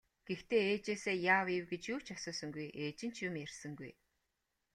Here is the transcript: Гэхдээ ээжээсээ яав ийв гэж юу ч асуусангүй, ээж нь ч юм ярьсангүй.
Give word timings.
Гэхдээ 0.27 0.63
ээжээсээ 0.73 1.17
яав 1.35 1.47
ийв 1.55 1.65
гэж 1.71 1.83
юу 1.93 1.99
ч 2.05 2.07
асуусангүй, 2.15 2.67
ээж 2.83 2.99
нь 3.07 3.13
ч 3.15 3.17
юм 3.27 3.35
ярьсангүй. 3.45 3.91